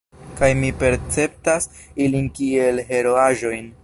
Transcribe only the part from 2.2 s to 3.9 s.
kiel heroaĵojn.